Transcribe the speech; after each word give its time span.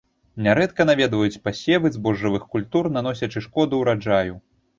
Нярэдка 0.45 0.85
наведваюць 0.89 1.41
пасевы 1.47 1.91
збожжавых 1.99 2.43
культур, 2.55 2.91
наносячы 2.97 3.45
шкоду 3.49 3.83
ўраджаю. 3.85 4.33